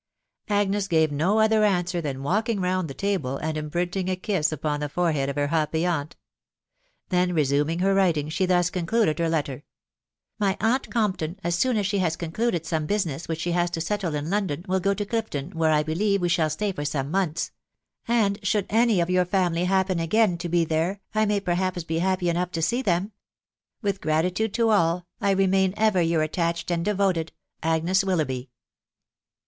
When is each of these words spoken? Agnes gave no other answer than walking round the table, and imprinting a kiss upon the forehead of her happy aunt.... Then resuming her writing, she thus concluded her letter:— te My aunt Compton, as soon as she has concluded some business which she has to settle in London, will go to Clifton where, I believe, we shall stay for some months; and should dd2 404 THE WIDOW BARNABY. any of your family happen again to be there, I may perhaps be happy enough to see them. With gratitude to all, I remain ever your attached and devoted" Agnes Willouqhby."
Agnes 0.49 0.87
gave 0.87 1.11
no 1.11 1.37
other 1.39 1.63
answer 1.63 2.01
than 2.01 2.23
walking 2.23 2.59
round 2.59 2.87
the 2.87 2.93
table, 2.95 3.37
and 3.37 3.55
imprinting 3.55 4.09
a 4.09 4.15
kiss 4.15 4.51
upon 4.51 4.79
the 4.79 4.89
forehead 4.89 5.29
of 5.29 5.35
her 5.35 5.49
happy 5.49 5.85
aunt.... 5.85 6.15
Then 7.09 7.35
resuming 7.35 7.77
her 7.81 7.93
writing, 7.93 8.27
she 8.27 8.47
thus 8.47 8.71
concluded 8.71 9.19
her 9.19 9.29
letter:— 9.29 9.57
te 9.59 9.63
My 10.39 10.57
aunt 10.59 10.89
Compton, 10.89 11.37
as 11.43 11.53
soon 11.53 11.77
as 11.77 11.85
she 11.85 11.99
has 11.99 12.15
concluded 12.15 12.65
some 12.65 12.87
business 12.87 13.27
which 13.27 13.39
she 13.41 13.51
has 13.51 13.69
to 13.69 13.79
settle 13.79 14.15
in 14.15 14.31
London, 14.31 14.65
will 14.67 14.79
go 14.79 14.95
to 14.95 15.05
Clifton 15.05 15.51
where, 15.51 15.69
I 15.69 15.83
believe, 15.83 16.19
we 16.19 16.29
shall 16.29 16.49
stay 16.49 16.71
for 16.71 16.83
some 16.83 17.11
months; 17.11 17.51
and 18.07 18.39
should 18.43 18.67
dd2 18.69 18.71
404 18.71 18.71
THE 18.71 18.71
WIDOW 18.71 18.71
BARNABY. 18.71 18.81
any 18.93 19.01
of 19.01 19.09
your 19.11 19.25
family 19.25 19.65
happen 19.65 19.99
again 19.99 20.37
to 20.39 20.49
be 20.49 20.65
there, 20.65 20.99
I 21.13 21.25
may 21.27 21.39
perhaps 21.39 21.83
be 21.83 21.99
happy 21.99 22.27
enough 22.27 22.49
to 22.53 22.63
see 22.63 22.81
them. 22.81 23.11
With 23.83 24.01
gratitude 24.01 24.55
to 24.55 24.69
all, 24.71 25.05
I 25.21 25.29
remain 25.29 25.75
ever 25.77 26.01
your 26.01 26.23
attached 26.23 26.71
and 26.71 26.83
devoted" 26.83 27.33
Agnes 27.61 28.03
Willouqhby." 28.03 28.49